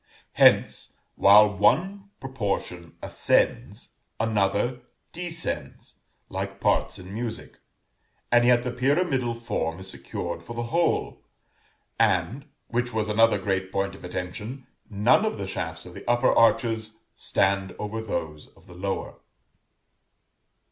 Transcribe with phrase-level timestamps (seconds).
[0.31, 3.89] Hence, while one proportion ascends,
[4.19, 4.81] another
[5.11, 7.59] descends, like parts in music;
[8.31, 11.21] and yet the pyramidal form is secured for the whole,
[11.99, 16.33] and, which was another great point of attention, none of the shafts of the upper
[16.35, 19.17] arches stand over those of the lower.